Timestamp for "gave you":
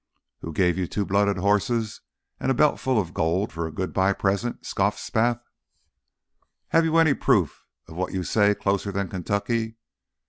0.51-0.87